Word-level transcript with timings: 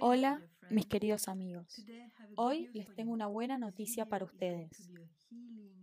Hola, 0.00 0.42
mis 0.70 0.86
queridos 0.86 1.28
amigos. 1.28 1.84
Hoy 2.36 2.68
les 2.72 2.94
tengo 2.94 3.12
una 3.12 3.26
buena 3.26 3.58
noticia 3.58 4.06
para 4.06 4.24
ustedes. 4.24 4.90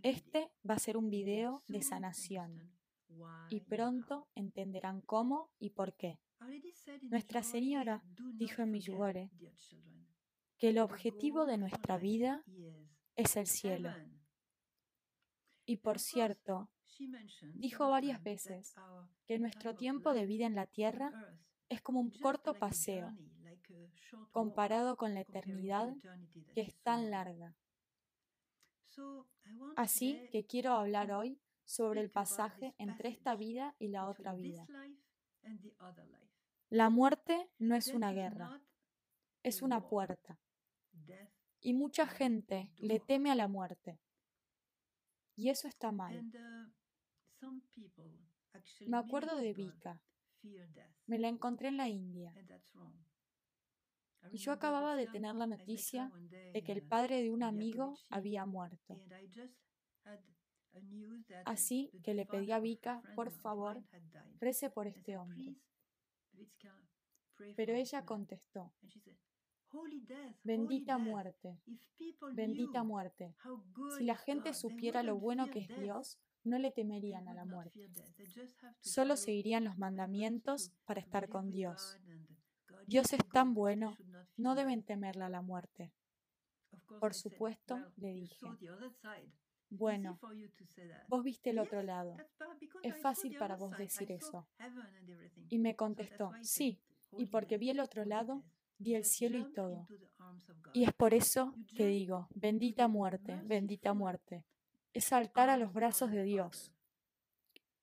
Este 0.02 0.50
va 0.68 0.74
a 0.74 0.78
ser 0.78 0.96
un 0.96 1.10
video 1.10 1.62
de 1.68 1.82
sanación 1.82 2.72
y 3.50 3.60
pronto 3.60 4.28
entenderán 4.34 5.00
cómo 5.02 5.50
y 5.58 5.70
por 5.70 5.94
qué. 5.96 6.18
Nuestra 7.02 7.42
Señora 7.42 8.02
dijo 8.34 8.62
en 8.62 8.70
Miyugore 8.70 9.30
que 10.58 10.70
el 10.70 10.78
objetivo 10.78 11.44
de 11.44 11.58
nuestra 11.58 11.98
vida 11.98 12.42
es 13.16 13.36
el 13.36 13.46
cielo. 13.46 13.90
Y 15.66 15.78
por 15.78 15.98
cierto, 15.98 16.70
dijo 17.54 17.88
varias 17.88 18.22
veces 18.22 18.74
que 19.26 19.38
nuestro 19.38 19.74
tiempo 19.74 20.14
de 20.14 20.26
vida 20.26 20.46
en 20.46 20.54
la 20.54 20.66
tierra 20.66 21.12
es 21.68 21.82
como 21.82 22.00
un 22.00 22.10
corto 22.10 22.54
paseo 22.54 23.16
comparado 24.32 24.96
con 24.96 25.14
la 25.14 25.20
eternidad 25.20 25.94
que 26.54 26.62
es 26.62 26.74
tan 26.82 27.10
larga. 27.10 27.54
Así 29.76 30.28
que 30.30 30.46
quiero 30.46 30.72
hablar 30.72 31.12
hoy 31.12 31.38
sobre 31.64 32.00
el 32.00 32.10
pasaje 32.10 32.74
entre 32.78 33.08
esta 33.08 33.34
vida 33.34 33.74
y 33.78 33.88
la 33.88 34.08
otra 34.08 34.34
vida. 34.34 34.66
La 36.68 36.90
muerte 36.90 37.50
no 37.58 37.76
es 37.76 37.88
una 37.88 38.12
guerra, 38.12 38.60
es 39.42 39.62
una 39.62 39.88
puerta. 39.88 40.38
Y 41.60 41.74
mucha 41.74 42.06
gente 42.06 42.72
le 42.76 43.00
teme 43.00 43.30
a 43.30 43.34
la 43.34 43.48
muerte. 43.48 43.98
Y 45.36 45.50
eso 45.50 45.68
está 45.68 45.92
mal. 45.92 46.24
Me 48.86 48.96
acuerdo 48.96 49.36
de 49.36 49.52
Vika. 49.52 50.00
Me 51.06 51.18
la 51.18 51.28
encontré 51.28 51.68
en 51.68 51.76
la 51.76 51.88
India. 51.88 52.32
Y 54.32 54.38
yo 54.38 54.52
acababa 54.52 54.96
de 54.96 55.06
tener 55.06 55.34
la 55.34 55.46
noticia 55.46 56.10
de 56.52 56.62
que 56.62 56.72
el 56.72 56.82
padre 56.82 57.22
de 57.22 57.30
un 57.30 57.42
amigo 57.42 57.98
había 58.10 58.46
muerto. 58.46 59.00
Así 61.44 61.90
que 62.02 62.14
le 62.14 62.26
pedí 62.26 62.52
a 62.52 62.60
Vika, 62.60 63.02
por 63.14 63.30
favor, 63.30 63.82
rece 64.38 64.70
por 64.70 64.86
este 64.86 65.16
hombre. 65.16 65.56
Pero 67.56 67.74
ella 67.74 68.04
contestó, 68.04 68.72
Bendita 70.42 70.96
muerte, 70.98 71.60
bendita 72.32 72.82
muerte. 72.82 73.34
Si 73.98 74.04
la 74.04 74.16
gente 74.16 74.54
supiera 74.54 75.02
lo 75.02 75.18
bueno 75.18 75.50
que 75.50 75.60
es 75.60 75.68
Dios, 75.80 76.18
no 76.44 76.58
le 76.58 76.70
temerían 76.70 77.28
a 77.28 77.34
la 77.34 77.44
muerte. 77.44 77.90
Solo 78.80 79.16
seguirían 79.16 79.64
los 79.64 79.76
mandamientos 79.76 80.70
para 80.84 81.00
estar 81.00 81.28
con 81.28 81.50
Dios. 81.50 81.98
Dios 82.86 83.12
es 83.12 83.20
tan 83.32 83.54
bueno, 83.54 83.96
no 84.36 84.54
deben 84.54 84.82
temerle 84.82 85.24
a 85.24 85.28
la 85.28 85.42
muerte. 85.42 85.92
Por 87.00 87.14
supuesto, 87.14 87.78
le 87.96 88.12
dije. 88.12 88.46
Bueno, 89.68 90.20
vos 91.08 91.24
viste 91.24 91.50
el 91.50 91.58
otro 91.58 91.82
lado. 91.82 92.16
Es 92.82 92.96
fácil 93.00 93.36
para 93.36 93.56
vos 93.56 93.76
decir 93.76 94.12
eso. 94.12 94.46
Y 95.48 95.58
me 95.58 95.74
contestó, 95.74 96.32
sí, 96.42 96.80
y 97.16 97.26
porque 97.26 97.58
vi 97.58 97.70
el 97.70 97.80
otro 97.80 98.04
lado, 98.04 98.44
vi 98.78 98.94
el 98.94 99.04
cielo 99.04 99.38
y 99.38 99.52
todo. 99.52 99.88
Y 100.72 100.84
es 100.84 100.92
por 100.92 101.14
eso 101.14 101.54
que 101.74 101.86
digo, 101.86 102.28
bendita 102.34 102.88
muerte, 102.88 103.40
bendita 103.44 103.94
muerte. 103.94 104.44
Es 104.92 105.06
saltar 105.06 105.50
a 105.50 105.56
los 105.56 105.72
brazos 105.72 106.10
de 106.10 106.22
Dios. 106.22 106.72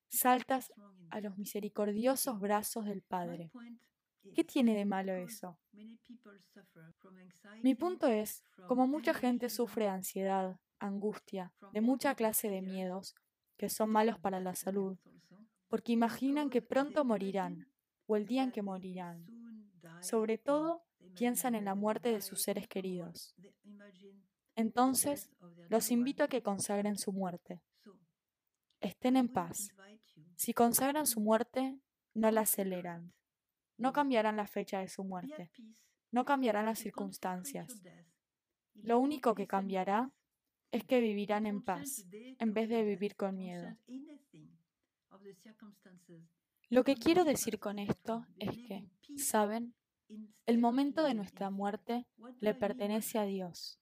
Saltas 0.10 0.72
a 1.10 1.20
los 1.20 1.38
misericordiosos 1.38 2.40
brazos 2.40 2.86
del 2.86 3.02
Padre. 3.02 3.52
¿Qué 4.34 4.44
tiene 4.44 4.76
de 4.76 4.86
malo 4.86 5.14
eso? 5.14 5.58
Mi 7.62 7.76
punto 7.76 8.08
es, 8.08 8.44
como 8.68 8.88
mucha 8.88 9.14
gente 9.14 9.50
sufre 9.50 9.88
ansiedad, 9.88 10.60
angustia, 10.80 11.54
de 11.72 11.82
mucha 11.82 12.16
clase 12.16 12.50
de 12.50 12.62
miedos, 12.62 13.16
que 13.58 13.70
son 13.70 13.90
malos 13.90 14.20
para 14.20 14.40
la 14.40 14.56
salud, 14.56 14.98
porque 15.68 15.92
imaginan 15.92 16.50
que 16.50 16.62
pronto 16.62 17.06
morirán, 17.06 17.68
o 18.06 18.16
el 18.16 18.26
día 18.26 18.44
en 18.44 18.52
que 18.52 18.62
morirán. 18.62 19.26
Sobre 20.02 20.38
todo, 20.38 20.84
piensan 21.16 21.56
en 21.56 21.66
la 21.66 21.76
muerte 21.76 22.10
de 22.10 22.22
sus 22.22 22.42
seres 22.42 22.68
queridos. 22.68 23.36
Entonces, 24.56 25.30
los 25.70 25.92
invito 25.92 26.24
a 26.24 26.28
que 26.28 26.44
consagren 26.44 26.98
su 26.98 27.12
muerte. 27.12 27.62
Estén 28.82 29.16
en 29.18 29.30
paz. 29.30 29.74
Si 30.36 30.54
consagran 30.54 31.08
su 31.08 31.20
muerte, 31.22 31.80
no 32.14 32.30
la 32.32 32.42
aceleran. 32.42 33.14
No 33.78 33.94
cambiarán 33.94 34.38
la 34.38 34.48
fecha 34.48 34.80
de 34.80 34.88
su 34.88 35.04
muerte. 35.04 35.52
No 36.12 36.26
cambiarán 36.26 36.66
las 36.66 36.80
circunstancias. 36.80 37.82
Lo 38.76 39.00
único 39.00 39.36
que 39.36 39.48
cambiará 39.48 40.12
es 40.72 40.84
que 40.84 41.00
vivirán 41.00 41.46
en 41.46 41.62
paz 41.62 42.06
en 42.12 42.54
vez 42.54 42.70
de 42.70 42.84
vivir 42.84 43.16
con 43.16 43.38
miedo. 43.38 43.78
Lo 46.70 46.84
que 46.84 46.96
quiero 46.96 47.24
decir 47.24 47.60
con 47.60 47.78
esto 47.78 48.26
es 48.38 48.50
que, 48.50 48.90
¿saben? 49.18 49.76
El 50.46 50.58
momento 50.58 51.04
de 51.04 51.14
nuestra 51.14 51.50
muerte 51.50 52.08
le 52.40 52.56
pertenece 52.56 53.20
a 53.20 53.26
Dios. 53.26 53.80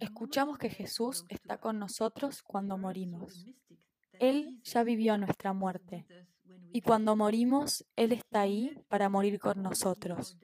Escuchamos 0.00 0.58
que 0.58 0.70
Jesús 0.70 1.24
está 1.28 1.58
con 1.58 1.78
nosotros 1.78 2.42
cuando 2.42 2.78
morimos. 2.78 3.46
Él 4.14 4.60
ya 4.62 4.82
vivió 4.82 5.18
nuestra 5.18 5.52
muerte 5.52 6.06
y 6.72 6.80
cuando 6.80 7.16
morimos, 7.16 7.84
Él 7.96 8.12
está 8.12 8.40
ahí 8.40 8.82
para 8.88 9.08
morir 9.08 9.38
con 9.38 9.62
nosotros. 9.62 10.38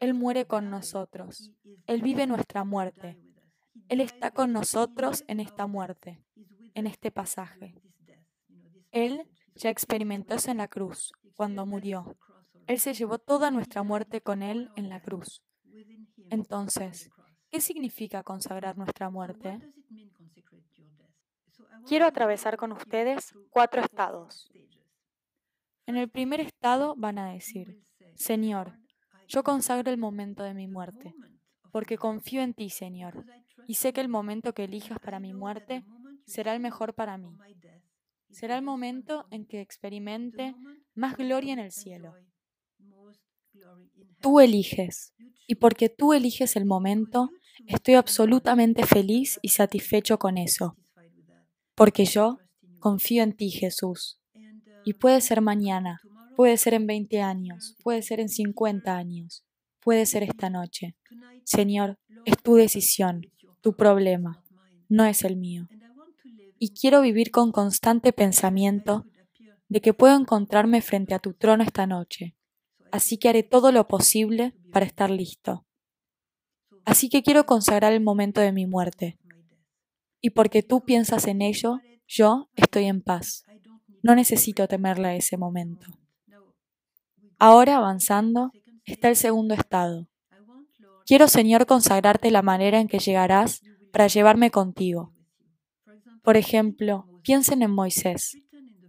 Él 0.00 0.14
muere 0.14 0.46
con 0.46 0.70
nosotros. 0.70 1.50
Él 1.86 2.02
vive 2.02 2.26
nuestra 2.26 2.64
muerte. 2.64 3.18
Él 3.88 4.00
está 4.00 4.30
con 4.30 4.52
nosotros 4.52 5.24
en 5.26 5.40
esta 5.40 5.66
muerte, 5.66 6.22
en 6.74 6.86
este 6.86 7.10
pasaje. 7.10 7.74
Él 8.90 9.28
ya 9.54 9.70
experimentó 9.70 10.34
eso 10.34 10.50
en 10.50 10.58
la 10.58 10.68
cruz, 10.68 11.12
cuando 11.34 11.66
murió. 11.66 12.16
Él 12.66 12.78
se 12.78 12.94
llevó 12.94 13.18
toda 13.18 13.50
nuestra 13.50 13.82
muerte 13.82 14.20
con 14.20 14.42
Él 14.42 14.70
en 14.76 14.88
la 14.88 15.00
cruz. 15.00 15.42
Entonces, 16.30 17.10
¿qué 17.50 17.60
significa 17.60 18.22
consagrar 18.22 18.76
nuestra 18.76 19.10
muerte? 19.10 19.58
Quiero 21.86 22.06
atravesar 22.06 22.56
con 22.56 22.72
ustedes 22.72 23.34
cuatro 23.50 23.80
estados. 23.80 24.50
En 25.88 25.96
el 25.96 26.10
primer 26.10 26.40
estado 26.40 26.94
van 26.98 27.18
a 27.18 27.32
decir, 27.32 27.80
Señor, 28.14 28.78
yo 29.26 29.42
consagro 29.42 29.90
el 29.90 29.96
momento 29.96 30.42
de 30.42 30.52
mi 30.52 30.66
muerte, 30.66 31.14
porque 31.72 31.96
confío 31.96 32.42
en 32.42 32.52
ti, 32.52 32.68
Señor, 32.68 33.24
y 33.66 33.72
sé 33.72 33.94
que 33.94 34.02
el 34.02 34.10
momento 34.10 34.52
que 34.52 34.64
elijas 34.64 34.98
para 34.98 35.18
mi 35.18 35.32
muerte 35.32 35.86
será 36.26 36.52
el 36.52 36.60
mejor 36.60 36.92
para 36.92 37.16
mí. 37.16 37.38
Será 38.28 38.58
el 38.58 38.62
momento 38.62 39.24
en 39.30 39.46
que 39.46 39.62
experimente 39.62 40.54
más 40.94 41.16
gloria 41.16 41.54
en 41.54 41.58
el 41.58 41.72
cielo. 41.72 42.12
Tú 44.20 44.40
eliges, 44.40 45.14
y 45.46 45.54
porque 45.54 45.88
tú 45.88 46.12
eliges 46.12 46.54
el 46.56 46.66
momento, 46.66 47.30
estoy 47.66 47.94
absolutamente 47.94 48.84
feliz 48.84 49.38
y 49.40 49.48
satisfecho 49.48 50.18
con 50.18 50.36
eso, 50.36 50.76
porque 51.74 52.04
yo 52.04 52.36
confío 52.78 53.22
en 53.22 53.34
ti, 53.34 53.48
Jesús. 53.48 54.20
Y 54.88 54.94
puede 54.94 55.20
ser 55.20 55.42
mañana, 55.42 56.00
puede 56.34 56.56
ser 56.56 56.72
en 56.72 56.86
20 56.86 57.20
años, 57.20 57.76
puede 57.84 58.00
ser 58.00 58.20
en 58.20 58.30
50 58.30 58.96
años, 58.96 59.44
puede 59.80 60.06
ser 60.06 60.22
esta 60.22 60.48
noche. 60.48 60.96
Señor, 61.44 61.98
es 62.24 62.38
tu 62.42 62.54
decisión, 62.54 63.20
tu 63.60 63.76
problema, 63.76 64.42
no 64.88 65.04
es 65.04 65.24
el 65.24 65.36
mío. 65.36 65.68
Y 66.58 66.72
quiero 66.72 67.02
vivir 67.02 67.30
con 67.30 67.52
constante 67.52 68.14
pensamiento 68.14 69.04
de 69.68 69.82
que 69.82 69.92
puedo 69.92 70.16
encontrarme 70.16 70.80
frente 70.80 71.12
a 71.12 71.18
tu 71.18 71.34
trono 71.34 71.64
esta 71.64 71.86
noche. 71.86 72.34
Así 72.90 73.18
que 73.18 73.28
haré 73.28 73.42
todo 73.42 73.72
lo 73.72 73.88
posible 73.88 74.54
para 74.72 74.86
estar 74.86 75.10
listo. 75.10 75.66
Así 76.86 77.10
que 77.10 77.22
quiero 77.22 77.44
consagrar 77.44 77.92
el 77.92 78.00
momento 78.00 78.40
de 78.40 78.52
mi 78.52 78.64
muerte. 78.64 79.18
Y 80.22 80.30
porque 80.30 80.62
tú 80.62 80.82
piensas 80.86 81.26
en 81.26 81.42
ello, 81.42 81.78
yo 82.06 82.48
estoy 82.56 82.86
en 82.86 83.02
paz. 83.02 83.44
No 84.02 84.14
necesito 84.14 84.66
temerle 84.68 85.08
a 85.08 85.14
ese 85.16 85.36
momento. 85.36 85.86
Ahora, 87.38 87.76
avanzando, 87.76 88.52
está 88.84 89.08
el 89.08 89.16
segundo 89.16 89.54
estado. 89.54 90.08
Quiero, 91.06 91.28
Señor, 91.28 91.66
consagrarte 91.66 92.30
la 92.30 92.42
manera 92.42 92.80
en 92.80 92.88
que 92.88 92.98
llegarás 92.98 93.62
para 93.92 94.08
llevarme 94.08 94.50
contigo. 94.50 95.12
Por 96.22 96.36
ejemplo, 96.36 97.06
piensen 97.22 97.62
en 97.62 97.70
Moisés. 97.70 98.36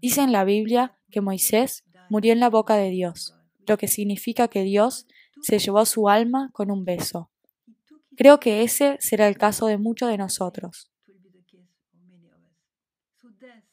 Dice 0.01 0.21
en 0.21 0.31
la 0.31 0.43
Biblia 0.43 0.97
que 1.11 1.21
Moisés 1.21 1.83
murió 2.09 2.33
en 2.33 2.39
la 2.39 2.49
boca 2.49 2.75
de 2.75 2.89
Dios, 2.89 3.35
lo 3.67 3.77
que 3.77 3.87
significa 3.87 4.47
que 4.47 4.63
Dios 4.63 5.07
se 5.41 5.59
llevó 5.59 5.85
su 5.85 6.09
alma 6.09 6.49
con 6.53 6.71
un 6.71 6.83
beso. 6.83 7.31
Creo 8.17 8.39
que 8.39 8.63
ese 8.63 8.97
será 8.99 9.27
el 9.27 9.37
caso 9.37 9.67
de 9.67 9.77
muchos 9.77 10.09
de 10.09 10.17
nosotros. 10.17 10.88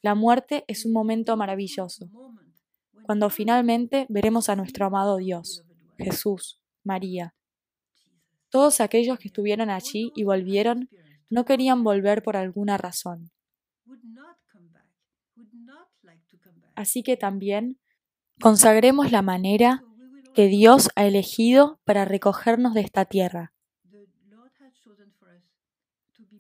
La 0.07 0.15
muerte 0.15 0.65
es 0.69 0.87
un 0.87 0.93
momento 0.93 1.37
maravilloso, 1.37 2.09
cuando 3.03 3.29
finalmente 3.29 4.07
veremos 4.09 4.49
a 4.49 4.55
nuestro 4.55 4.87
amado 4.87 5.17
Dios, 5.17 5.65
Jesús, 5.99 6.61
María. 6.85 7.35
Todos 8.49 8.81
aquellos 8.81 9.19
que 9.19 9.27
estuvieron 9.27 9.69
allí 9.69 10.13
y 10.15 10.23
volvieron 10.23 10.89
no 11.29 11.45
querían 11.45 11.83
volver 11.83 12.23
por 12.23 12.37
alguna 12.37 12.79
razón. 12.79 13.33
Así 16.77 17.03
que 17.03 17.17
también 17.17 17.81
consagremos 18.41 19.11
la 19.11 19.23
manera 19.23 19.83
que 20.37 20.47
Dios 20.47 20.89
ha 20.95 21.05
elegido 21.05 21.81
para 21.83 22.05
recogernos 22.05 22.75
de 22.75 22.83
esta 22.83 23.07
tierra. 23.07 23.53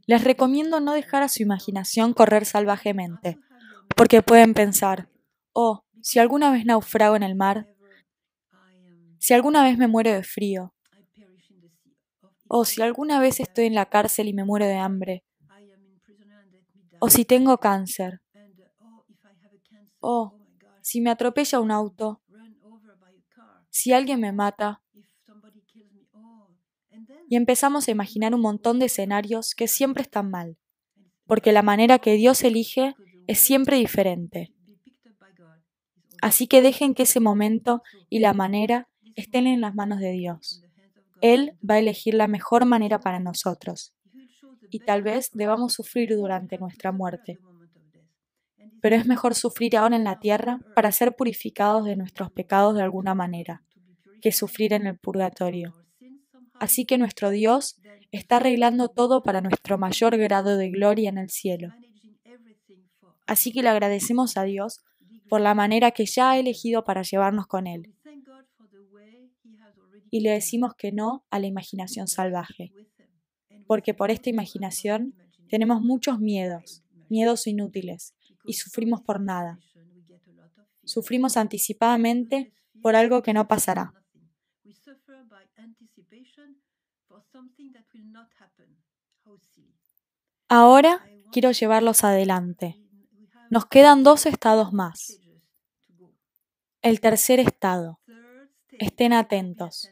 Les 0.07 0.23
recomiendo 0.23 0.79
no 0.79 0.93
dejar 0.93 1.25
a 1.25 1.29
su 1.29 1.43
imaginación 1.43 2.15
correr 2.15 2.45
salvajemente, 2.45 3.41
porque 3.95 4.23
pueden 4.23 4.55
pensar, 4.55 5.09
oh, 5.53 5.85
si 6.03 6.19
alguna 6.19 6.51
vez 6.51 6.65
naufrago 6.65 7.17
en 7.17 7.23
el 7.23 7.35
mar, 7.35 7.69
si 9.19 9.35
alguna 9.35 9.63
vez 9.63 9.79
me 9.79 9.89
muero 9.89 10.13
de 10.13 10.23
frío, 10.23 10.75
o 12.49 12.65
si 12.65 12.83
alguna 12.83 13.21
vez 13.21 13.41
estoy 13.41 13.67
en 13.67 13.75
la 13.75 13.87
cárcel 13.87 14.29
y 14.29 14.33
me 14.33 14.45
muero 14.45 14.67
de 14.67 14.77
hambre, 14.77 15.25
o 17.01 17.11
si 17.11 17.25
tengo 17.25 17.59
cáncer, 17.59 18.21
o 20.01 20.39
si 20.81 21.01
me 21.01 21.11
atropella 21.11 21.61
un 21.61 21.71
auto, 21.71 22.23
si 23.71 23.93
alguien 23.93 24.21
me 24.21 24.33
mata. 24.33 24.83
Y 27.29 27.35
empezamos 27.37 27.89
a 27.89 27.91
imaginar 27.91 28.35
un 28.35 28.41
montón 28.41 28.79
de 28.79 28.87
escenarios 28.87 29.55
que 29.55 29.67
siempre 29.67 30.03
están 30.03 30.31
mal, 30.31 30.57
porque 31.27 31.53
la 31.53 31.63
manera 31.63 31.99
que 31.99 32.13
Dios 32.15 32.45
elige 32.45 32.95
es 33.27 33.39
siempre 33.39 33.77
diferente. 33.77 34.53
Así 36.23 36.47
que 36.47 36.63
dejen 36.63 36.95
que 36.95 37.03
ese 37.03 37.21
momento 37.21 37.83
y 38.09 38.21
la 38.21 38.33
manera 38.33 38.89
estén 39.17 39.47
en 39.47 39.61
las 39.61 39.75
manos 39.75 40.01
de 40.01 40.13
Dios. 40.13 40.63
Él 41.21 41.57
va 41.69 41.75
a 41.75 41.79
elegir 41.79 42.15
la 42.15 42.29
mejor 42.29 42.65
manera 42.67 43.01
para 43.01 43.21
nosotros. 43.21 43.95
Y 44.71 44.81
tal 44.81 45.03
vez 45.03 45.31
debamos 45.33 45.75
sufrir 45.75 46.11
durante 46.17 46.59
nuestra 46.59 46.93
muerte. 46.93 47.39
Pero 48.81 48.97
es 48.97 49.07
mejor 49.07 49.35
sufrir 49.35 49.77
ahora 49.77 49.97
en 49.97 50.05
la 50.05 50.19
tierra 50.19 50.61
para 50.75 50.93
ser 50.93 51.17
purificados 51.17 51.85
de 51.85 51.97
nuestros 51.97 52.31
pecados 52.31 52.75
de 52.75 52.83
alguna 52.83 53.15
manera, 53.15 53.63
que 54.21 54.33
sufrir 54.33 54.73
en 54.73 54.87
el 54.87 54.99
purgatorio. 54.99 55.75
Así 56.59 56.85
que 56.85 56.99
nuestro 56.99 57.31
Dios 57.31 57.81
está 58.11 58.37
arreglando 58.37 58.89
todo 58.89 59.23
para 59.23 59.41
nuestro 59.41 59.79
mayor 59.79 60.17
grado 60.17 60.57
de 60.57 60.71
gloria 60.71 61.09
en 61.09 61.19
el 61.19 61.31
cielo. 61.31 61.73
Así 63.27 63.53
que 63.53 63.63
le 63.63 63.69
agradecemos 63.69 64.37
a 64.37 64.45
Dios 64.45 64.81
por 65.29 65.41
la 65.41 65.55
manera 65.55 65.91
que 65.91 66.07
ya 66.07 66.31
ha 66.31 66.39
elegido 66.39 66.85
para 66.85 67.03
llevarnos 67.03 67.47
con 67.47 67.67
Él. 67.67 67.93
Y 70.11 70.21
le 70.21 70.31
decimos 70.31 70.75
que 70.77 70.93
no 70.93 71.25
a 71.31 71.39
la 71.41 71.47
imaginación 71.47 72.07
salvaje, 72.07 72.73
porque 73.67 73.93
por 73.93 74.11
esta 74.11 74.31
imaginación 74.31 75.15
tenemos 75.49 75.83
muchos 75.83 76.21
miedos, 76.21 76.85
miedos 77.09 77.47
inútiles, 77.47 78.15
y 78.45 78.55
sufrimos 78.55 79.03
por 79.03 79.21
nada. 79.21 79.59
Sufrimos 80.85 81.37
anticipadamente 81.37 82.53
por 82.81 82.95
algo 82.95 83.23
que 83.23 83.33
no 83.33 83.49
pasará. 83.49 83.93
Ahora 90.49 91.05
quiero 91.33 91.51
llevarlos 91.51 92.05
adelante. 92.05 92.86
Nos 93.51 93.67
quedan 93.67 94.03
dos 94.03 94.27
estados 94.27 94.73
más. 94.73 95.21
El 96.83 97.01
tercer 97.01 97.41
estado. 97.41 98.01
Estén 98.71 99.13
atentos. 99.13 99.89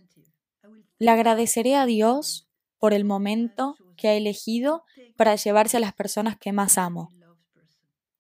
Le 0.99 1.11
agradeceré 1.11 1.77
a 1.77 1.87
Dios 1.87 2.49
por 2.79 2.93
el 2.95 3.05
momento 3.05 3.77
que 3.97 4.09
ha 4.09 4.15
elegido 4.15 4.85
para 5.17 5.37
llevarse 5.37 5.77
a 5.77 5.81
las 5.81 5.95
personas 5.95 6.37
que 6.37 6.53
más 6.53 6.79
amo. 6.79 7.11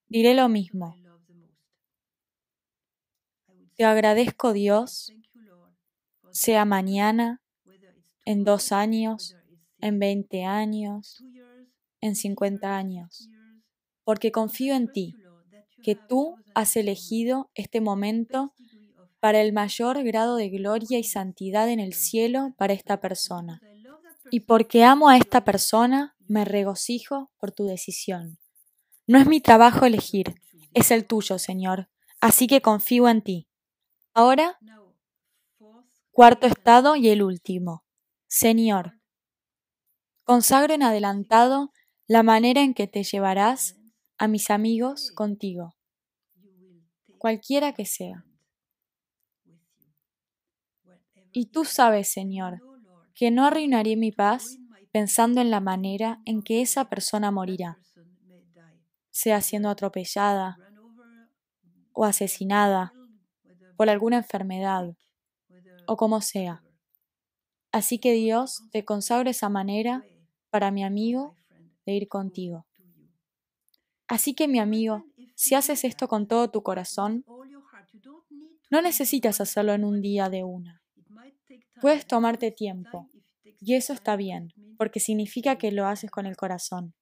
Diré 0.08 0.34
lo 0.34 0.48
mismo. 0.48 0.96
Te 3.76 3.84
agradezco 3.84 4.52
Dios, 4.52 5.12
sea 6.30 6.64
mañana, 6.64 7.42
en 8.24 8.44
dos 8.44 8.70
años, 8.70 9.36
en 9.78 9.98
veinte 9.98 10.44
años, 10.44 11.24
en 12.00 12.14
cincuenta 12.14 12.76
años, 12.76 13.28
porque 14.04 14.30
confío 14.30 14.74
en 14.74 14.92
ti 14.92 15.16
que 15.84 15.94
tú 15.94 16.34
has 16.54 16.74
elegido 16.74 17.50
este 17.54 17.80
momento 17.80 18.52
para 19.20 19.40
el 19.40 19.52
mayor 19.52 20.02
grado 20.02 20.36
de 20.36 20.48
gloria 20.48 20.98
y 20.98 21.04
santidad 21.04 21.68
en 21.68 21.78
el 21.78 21.92
cielo 21.92 22.54
para 22.58 22.72
esta 22.72 23.00
persona. 23.00 23.60
Y 24.30 24.40
porque 24.40 24.82
amo 24.82 25.08
a 25.08 25.16
esta 25.16 25.44
persona, 25.44 26.16
me 26.26 26.44
regocijo 26.44 27.30
por 27.38 27.52
tu 27.52 27.64
decisión. 27.66 28.38
No 29.06 29.18
es 29.18 29.26
mi 29.26 29.40
trabajo 29.40 29.84
elegir, 29.84 30.34
es 30.72 30.90
el 30.90 31.06
tuyo, 31.06 31.38
Señor, 31.38 31.88
así 32.20 32.46
que 32.46 32.62
confío 32.62 33.08
en 33.08 33.22
ti. 33.22 33.48
Ahora, 34.14 34.58
cuarto 36.10 36.46
estado 36.46 36.96
y 36.96 37.08
el 37.10 37.22
último. 37.22 37.84
Señor, 38.26 38.98
consagro 40.24 40.74
en 40.74 40.82
adelantado 40.82 41.72
la 42.06 42.22
manera 42.22 42.62
en 42.62 42.74
que 42.74 42.86
te 42.86 43.02
llevarás 43.04 43.76
a 44.18 44.26
mis 44.28 44.50
amigos 44.50 45.12
contigo, 45.12 45.74
cualquiera 47.18 47.72
que 47.72 47.84
sea. 47.86 48.24
Y 51.32 51.46
tú 51.46 51.64
sabes, 51.64 52.08
Señor, 52.08 52.62
que 53.14 53.30
no 53.30 53.44
arruinaré 53.44 53.96
mi 53.96 54.10
paz 54.10 54.60
pensando 54.90 55.40
en 55.40 55.50
la 55.50 55.60
manera 55.60 56.20
en 56.24 56.42
que 56.42 56.62
esa 56.62 56.88
persona 56.88 57.30
morirá, 57.30 57.78
sea 59.10 59.40
siendo 59.40 59.70
atropellada 59.70 60.60
o 61.92 62.04
asesinada 62.04 62.94
por 63.76 63.88
alguna 63.90 64.18
enfermedad 64.18 64.96
o 65.86 65.96
como 65.96 66.20
sea. 66.20 66.64
Así 67.72 67.98
que 67.98 68.12
Dios 68.12 68.64
te 68.70 68.84
consagro 68.86 69.28
esa 69.28 69.50
manera 69.50 70.06
para 70.50 70.70
mi 70.70 70.82
amigo 70.82 71.36
de 71.84 71.92
ir 71.92 72.08
contigo. 72.08 72.66
Así 74.06 74.34
que 74.34 74.48
mi 74.48 74.58
amigo, 74.58 75.06
si 75.34 75.54
haces 75.54 75.84
esto 75.84 76.08
con 76.08 76.26
todo 76.26 76.50
tu 76.50 76.62
corazón, 76.62 77.24
no 78.70 78.82
necesitas 78.82 79.40
hacerlo 79.40 79.72
en 79.72 79.84
un 79.84 80.00
día 80.02 80.28
de 80.28 80.44
una. 80.44 80.82
Puedes 81.80 82.06
tomarte 82.06 82.50
tiempo, 82.50 83.08
y 83.60 83.74
eso 83.74 83.92
está 83.92 84.16
bien, 84.16 84.52
porque 84.76 85.00
significa 85.00 85.56
que 85.56 85.72
lo 85.72 85.86
haces 85.86 86.10
con 86.10 86.26
el 86.26 86.36
corazón. 86.36 86.94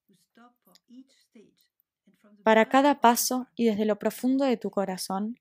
Para 2.43 2.67
cada 2.67 2.99
paso 2.99 3.47
y 3.55 3.65
desde 3.65 3.85
lo 3.85 3.97
profundo 3.97 4.45
de 4.45 4.57
tu 4.57 4.69
corazón, 4.69 5.39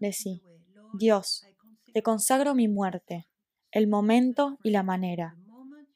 decí, 0.00 0.42
Dios, 0.92 1.44
te 1.92 2.02
consagro 2.02 2.54
mi 2.54 2.68
muerte, 2.68 3.28
el 3.70 3.86
momento 3.86 4.58
y 4.62 4.70
la 4.70 4.82
manera. 4.82 5.36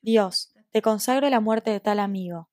Dios, 0.02 0.52
te 0.70 0.82
consagro 0.82 1.28
la 1.30 1.40
muerte 1.40 1.70
de 1.70 1.80
tal 1.80 2.00
amigo 2.00 2.48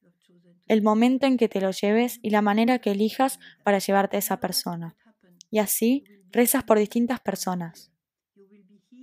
el 0.69 0.83
momento 0.83 1.25
en 1.25 1.35
que 1.35 1.49
te 1.49 1.59
lo 1.59 1.71
lleves 1.71 2.19
y 2.21 2.29
la 2.29 2.43
manera 2.43 2.77
que 2.79 2.91
elijas 2.91 3.39
para 3.63 3.79
llevarte 3.79 4.15
a 4.15 4.19
esa 4.19 4.39
persona. 4.39 4.95
Y 5.49 5.57
así 5.57 6.03
rezas 6.31 6.63
por 6.63 6.77
distintas 6.77 7.19
personas. 7.19 7.91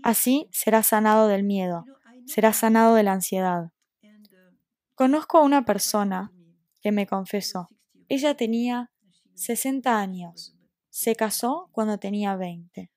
Así 0.05 0.49
serás 0.53 0.87
sanado 0.87 1.27
del 1.27 1.43
miedo, 1.43 1.85
serás 2.25 2.59
sanado 2.59 2.95
de 2.95 3.03
la 3.03 3.13
ansiedad. 3.13 3.73
Conozco 4.95 5.39
a 5.39 5.43
una 5.43 5.65
persona 5.65 6.33
que 6.81 6.93
me 6.93 7.09
confesó. 7.09 7.69
Ella 8.09 8.37
tenía 8.37 8.93
60 9.35 9.99
años. 9.99 10.57
Se 10.89 11.17
casó 11.17 11.69
cuando 11.73 11.99
tenía 11.99 12.37
20. 12.37 12.93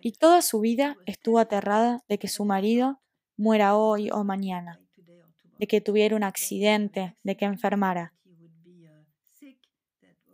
Y 0.00 0.12
toda 0.12 0.42
su 0.42 0.58
vida 0.58 0.96
estuvo 1.06 1.38
aterrada 1.38 2.02
de 2.08 2.18
que 2.18 2.26
su 2.26 2.44
marido 2.44 3.00
muera 3.36 3.76
hoy 3.76 4.10
o 4.10 4.24
mañana 4.24 4.81
de 5.58 5.66
que 5.66 5.80
tuviera 5.80 6.16
un 6.16 6.24
accidente, 6.24 7.16
de 7.22 7.36
que 7.36 7.44
enfermara. 7.44 8.14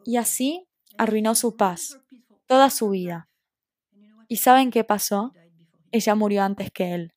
Y 0.05 0.17
así 0.17 0.67
arruinó 0.97 1.35
su 1.35 1.57
paz, 1.57 2.01
toda 2.47 2.71
su 2.71 2.91
vida. 2.91 3.29
¿Y 4.27 4.37
saben 4.37 4.71
qué 4.71 4.85
pasó? 4.85 5.33
Ella 5.93 6.15
murió 6.15 6.43
antes 6.43 6.71
que 6.71 6.95
él. 6.95 7.13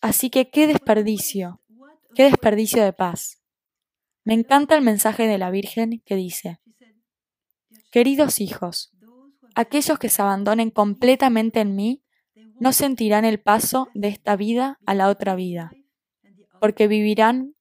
Así 0.00 0.30
que 0.30 0.50
qué 0.50 0.66
desperdicio, 0.66 1.62
qué 2.14 2.24
desperdicio 2.24 2.82
de 2.82 2.92
paz. 2.92 3.42
Me 4.24 4.34
encanta 4.34 4.74
el 4.74 4.82
mensaje 4.82 5.26
de 5.26 5.38
la 5.38 5.50
Virgen 5.50 6.02
que 6.04 6.16
dice, 6.16 6.60
Queridos 7.90 8.40
hijos, 8.40 8.92
aquellos 9.54 9.98
que 9.98 10.08
se 10.08 10.22
abandonen 10.22 10.70
completamente 10.70 11.60
en 11.60 11.74
mí 11.74 12.02
no 12.58 12.72
sentirán 12.72 13.24
el 13.24 13.40
paso 13.40 13.88
de 13.94 14.08
esta 14.08 14.36
vida 14.36 14.78
a 14.86 14.94
la 14.94 15.08
otra 15.08 15.34
vida 15.34 15.72
porque 16.62 16.86
vivirán 16.86 17.56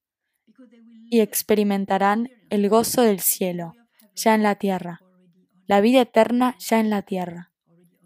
y 1.09 1.21
experimentarán 1.21 2.29
el 2.51 2.69
gozo 2.69 3.01
del 3.01 3.19
cielo, 3.19 3.73
ya 4.13 4.35
en 4.35 4.43
la 4.43 4.53
tierra, 4.53 5.01
la 5.65 5.81
vida 5.81 6.01
eterna 6.01 6.55
ya 6.59 6.79
en 6.79 6.91
la 6.91 7.01
tierra. 7.01 7.51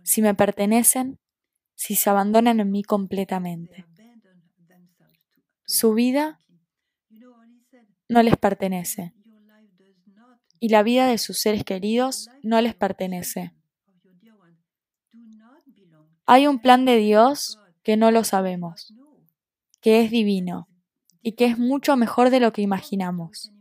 Si 0.03 0.21
me 0.21 0.33
pertenecen, 0.35 1.19
si 1.73 1.95
se 1.95 2.09
abandonan 2.09 2.61
en 2.61 2.71
mí 2.71 2.81
completamente. 2.81 3.85
Su 5.65 5.93
vida 5.93 6.39
no 8.07 8.23
les 8.23 8.37
pertenece 8.37 9.13
y 10.61 10.69
la 10.69 10.81
vida 10.81 11.07
de 11.07 11.17
sus 11.17 11.39
seres 11.41 11.65
queridos 11.65 12.29
no 12.41 12.61
les 12.61 12.73
pertenece. 12.73 13.53
Hay 16.25 16.47
un 16.47 16.59
plan 16.59 16.85
de 16.85 16.95
Dios 16.95 17.59
que 17.83 17.97
no 17.97 18.11
lo 18.11 18.23
sabemos, 18.23 18.93
que 19.81 19.99
es 19.99 20.09
divino 20.09 20.69
y 21.25 21.31
que 21.31 21.45
es 21.45 21.57
mucho 21.57 21.97
mejor 21.97 22.29
de 22.29 22.39
lo 22.39 22.53
que 22.53 22.61
imaginamos. 22.61 23.51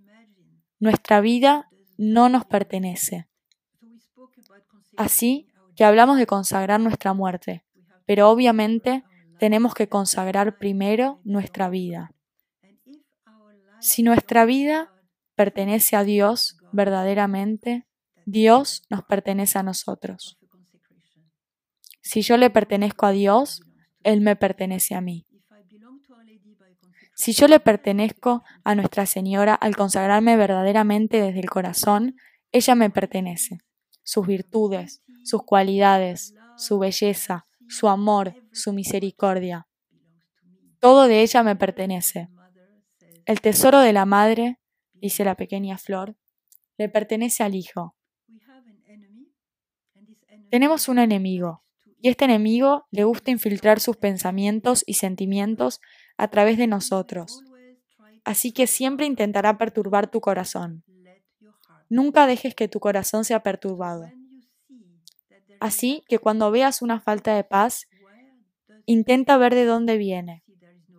Nuestra 0.78 1.22
vida 1.22 1.70
no 1.96 2.28
nos 2.28 2.44
pertenece. 2.44 3.26
Así 4.98 5.48
que 5.74 5.84
hablamos 5.84 6.18
de 6.18 6.26
consagrar 6.26 6.78
nuestra 6.78 7.14
muerte, 7.14 7.64
pero 8.04 8.28
obviamente 8.28 9.02
tenemos 9.38 9.72
que 9.72 9.88
consagrar 9.88 10.58
primero 10.58 11.22
nuestra 11.24 11.70
vida. 11.70 12.12
Si 13.80 14.02
nuestra 14.02 14.44
vida 14.44 14.92
pertenece 15.34 15.96
a 15.96 16.04
Dios 16.04 16.58
verdaderamente, 16.70 17.86
Dios 18.26 18.82
nos 18.90 19.04
pertenece 19.04 19.58
a 19.58 19.62
nosotros. 19.62 20.36
Si 22.02 22.20
yo 22.20 22.36
le 22.36 22.50
pertenezco 22.50 23.06
a 23.06 23.12
Dios, 23.12 23.62
Él 24.02 24.20
me 24.20 24.36
pertenece 24.36 24.94
a 24.94 25.00
mí. 25.00 25.26
Si 27.14 27.32
yo 27.32 27.46
le 27.46 27.60
pertenezco 27.60 28.42
a 28.64 28.74
Nuestra 28.74 29.06
Señora 29.06 29.54
al 29.54 29.76
consagrarme 29.76 30.36
verdaderamente 30.36 31.20
desde 31.22 31.40
el 31.40 31.48
corazón, 31.48 32.16
ella 32.50 32.74
me 32.74 32.90
pertenece. 32.90 33.58
Sus 34.02 34.26
virtudes, 34.26 35.02
sus 35.22 35.44
cualidades, 35.44 36.34
su 36.56 36.78
belleza, 36.78 37.46
su 37.68 37.88
amor, 37.88 38.34
su 38.52 38.72
misericordia. 38.72 39.68
Todo 40.80 41.06
de 41.06 41.22
ella 41.22 41.42
me 41.42 41.56
pertenece. 41.56 42.28
El 43.26 43.40
tesoro 43.40 43.80
de 43.80 43.92
la 43.92 44.04
madre, 44.04 44.58
dice 44.92 45.24
la 45.24 45.36
pequeña 45.36 45.78
flor, 45.78 46.16
le 46.76 46.88
pertenece 46.88 47.42
al 47.42 47.54
hijo. 47.54 47.96
Tenemos 50.50 50.88
un 50.88 50.98
enemigo, 50.98 51.64
y 52.00 52.10
este 52.10 52.26
enemigo 52.26 52.86
le 52.90 53.04
gusta 53.04 53.30
infiltrar 53.30 53.80
sus 53.80 53.96
pensamientos 53.96 54.84
y 54.86 54.94
sentimientos 54.94 55.80
a 56.16 56.28
través 56.28 56.58
de 56.58 56.66
nosotros. 56.66 57.42
Así 58.24 58.52
que 58.52 58.66
siempre 58.66 59.06
intentará 59.06 59.58
perturbar 59.58 60.10
tu 60.10 60.20
corazón. 60.20 60.84
Nunca 61.88 62.26
dejes 62.26 62.54
que 62.54 62.68
tu 62.68 62.80
corazón 62.80 63.24
sea 63.24 63.42
perturbado. 63.42 64.10
Así 65.60 66.02
que 66.08 66.18
cuando 66.18 66.50
veas 66.50 66.82
una 66.82 67.00
falta 67.00 67.34
de 67.34 67.44
paz, 67.44 67.86
intenta 68.86 69.36
ver 69.36 69.54
de 69.54 69.64
dónde 69.64 69.96
viene 69.96 70.44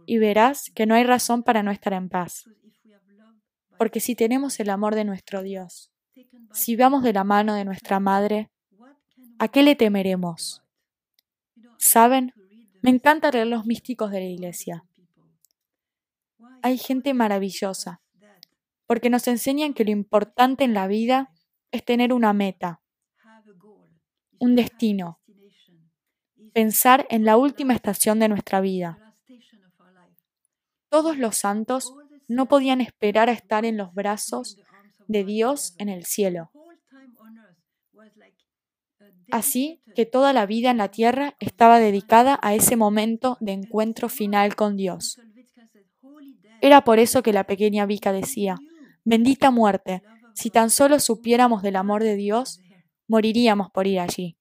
y 0.05 0.17
verás 0.17 0.71
que 0.73 0.85
no 0.85 0.95
hay 0.95 1.03
razón 1.03 1.43
para 1.43 1.63
no 1.63 1.71
estar 1.71 1.93
en 1.93 2.09
paz. 2.09 2.45
Porque 3.77 3.99
si 3.99 4.15
tenemos 4.15 4.59
el 4.59 4.69
amor 4.69 4.95
de 4.95 5.03
nuestro 5.03 5.43
Dios, 5.43 5.91
si 6.53 6.75
vamos 6.75 7.03
de 7.03 7.13
la 7.13 7.23
mano 7.23 7.53
de 7.55 7.65
nuestra 7.65 7.99
Madre, 7.99 8.49
¿a 9.39 9.47
qué 9.49 9.63
le 9.63 9.75
temeremos? 9.75 10.63
¿Saben? 11.77 12.33
Me 12.81 12.91
encanta 12.91 13.31
leer 13.31 13.47
los 13.47 13.65
místicos 13.65 14.11
de 14.11 14.19
la 14.19 14.25
Iglesia. 14.25 14.85
Hay 16.65 16.79
gente 16.79 17.13
maravillosa, 17.13 18.01
porque 18.87 19.11
nos 19.11 19.27
enseñan 19.27 19.75
que 19.75 19.85
lo 19.85 19.91
importante 19.91 20.63
en 20.63 20.73
la 20.73 20.87
vida 20.87 21.29
es 21.69 21.85
tener 21.85 22.11
una 22.11 22.33
meta, 22.33 22.81
un 24.39 24.55
destino, 24.55 25.19
pensar 26.53 27.05
en 27.11 27.23
la 27.23 27.37
última 27.37 27.75
estación 27.75 28.17
de 28.17 28.29
nuestra 28.29 28.61
vida. 28.61 29.13
Todos 30.89 31.19
los 31.19 31.37
santos 31.37 31.93
no 32.27 32.47
podían 32.47 32.81
esperar 32.81 33.29
a 33.29 33.33
estar 33.33 33.63
en 33.63 33.77
los 33.77 33.93
brazos 33.93 34.57
de 35.07 35.23
Dios 35.23 35.75
en 35.77 35.89
el 35.89 36.03
cielo. 36.03 36.49
Así 39.29 39.83
que 39.93 40.07
toda 40.07 40.33
la 40.33 40.47
vida 40.47 40.71
en 40.71 40.77
la 40.77 40.89
tierra 40.89 41.35
estaba 41.39 41.77
dedicada 41.77 42.39
a 42.41 42.55
ese 42.55 42.75
momento 42.75 43.37
de 43.39 43.51
encuentro 43.51 44.09
final 44.09 44.55
con 44.55 44.75
Dios. 44.77 45.19
Era 46.65 46.83
por 46.83 46.97
eso 46.97 47.21
que 47.21 47.31
la 47.31 47.43
pequeña 47.43 47.85
Vika 47.85 48.11
decía, 48.11 48.55
bendita 49.03 49.51
muerte, 49.51 50.01
si 50.33 50.49
tan 50.49 50.71
solo 50.71 50.99
supiéramos 50.99 51.61
del 51.61 51.75
amor 51.75 52.01
de 52.01 52.15
Dios, 52.15 52.59
moriríamos 53.07 53.69
por 53.69 53.85
ir 53.85 53.99
allí. 53.99 54.39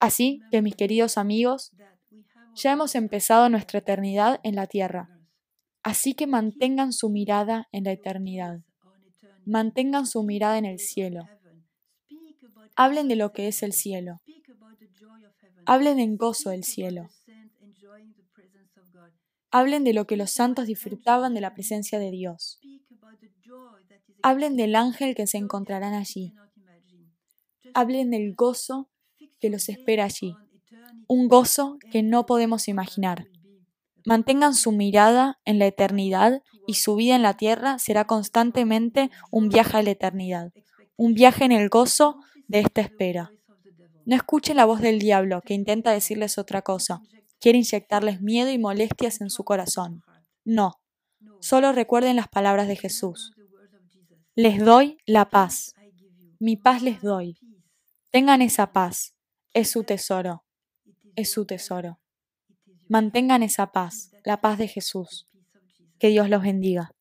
Así 0.00 0.40
que, 0.50 0.62
mis 0.62 0.76
queridos 0.76 1.18
amigos, 1.18 1.72
ya 2.54 2.72
hemos 2.72 2.94
empezado 2.94 3.50
nuestra 3.50 3.80
eternidad 3.80 4.40
en 4.44 4.54
la 4.54 4.66
tierra. 4.66 5.10
Así 5.82 6.14
que 6.14 6.26
mantengan 6.26 6.94
su 6.94 7.10
mirada 7.10 7.68
en 7.70 7.84
la 7.84 7.92
eternidad. 7.92 8.60
Mantengan 9.44 10.06
su 10.06 10.22
mirada 10.22 10.56
en 10.56 10.64
el 10.64 10.78
cielo. 10.78 11.28
Hablen 12.76 13.08
de 13.08 13.16
lo 13.16 13.30
que 13.34 13.48
es 13.48 13.62
el 13.62 13.74
cielo. 13.74 14.22
Hablen 15.66 15.98
en 15.98 16.16
gozo 16.16 16.48
del 16.48 16.64
cielo. 16.64 17.10
Hablen 19.56 19.84
de 19.84 19.92
lo 19.92 20.08
que 20.08 20.16
los 20.16 20.32
santos 20.32 20.66
disfrutaban 20.66 21.32
de 21.32 21.40
la 21.40 21.54
presencia 21.54 22.00
de 22.00 22.10
Dios. 22.10 22.58
Hablen 24.20 24.56
del 24.56 24.74
ángel 24.74 25.14
que 25.14 25.28
se 25.28 25.38
encontrarán 25.38 25.94
allí. 25.94 26.34
Hablen 27.72 28.10
del 28.10 28.34
gozo 28.34 28.90
que 29.38 29.50
los 29.50 29.68
espera 29.68 30.06
allí. 30.06 30.34
Un 31.06 31.28
gozo 31.28 31.78
que 31.92 32.02
no 32.02 32.26
podemos 32.26 32.66
imaginar. 32.66 33.28
Mantengan 34.04 34.54
su 34.54 34.72
mirada 34.72 35.38
en 35.44 35.60
la 35.60 35.66
eternidad 35.66 36.42
y 36.66 36.74
su 36.74 36.96
vida 36.96 37.14
en 37.14 37.22
la 37.22 37.36
tierra 37.36 37.78
será 37.78 38.08
constantemente 38.08 39.12
un 39.30 39.50
viaje 39.50 39.76
a 39.76 39.82
la 39.84 39.90
eternidad, 39.90 40.52
un 40.96 41.14
viaje 41.14 41.44
en 41.44 41.52
el 41.52 41.68
gozo 41.68 42.16
de 42.48 42.58
esta 42.58 42.80
espera. 42.80 43.30
No 44.04 44.16
escuchen 44.16 44.56
la 44.56 44.64
voz 44.64 44.80
del 44.80 44.98
diablo 44.98 45.42
que 45.42 45.54
intenta 45.54 45.92
decirles 45.92 46.38
otra 46.38 46.62
cosa, 46.62 47.02
quiere 47.44 47.58
inyectarles 47.58 48.22
miedo 48.22 48.50
y 48.50 48.56
molestias 48.56 49.20
en 49.20 49.28
su 49.28 49.44
corazón. 49.44 50.02
No, 50.46 50.80
solo 51.40 51.72
recuerden 51.72 52.16
las 52.16 52.26
palabras 52.26 52.68
de 52.68 52.74
Jesús. 52.74 53.34
Les 54.34 54.64
doy 54.64 54.96
la 55.04 55.28
paz. 55.28 55.74
Mi 56.38 56.56
paz 56.56 56.80
les 56.80 57.02
doy. 57.02 57.36
Tengan 58.10 58.40
esa 58.40 58.72
paz. 58.72 59.14
Es 59.52 59.70
su 59.70 59.84
tesoro. 59.84 60.46
Es 61.16 61.32
su 61.32 61.44
tesoro. 61.44 62.00
Mantengan 62.88 63.42
esa 63.42 63.72
paz, 63.72 64.12
la 64.24 64.40
paz 64.40 64.56
de 64.56 64.66
Jesús. 64.66 65.28
Que 65.98 66.08
Dios 66.08 66.30
los 66.30 66.40
bendiga. 66.40 66.93